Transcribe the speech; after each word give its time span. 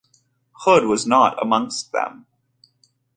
Hood 0.61 0.85
was 0.85 1.05
not 1.05 1.39
amongst 1.39 1.91
them. 1.91 2.25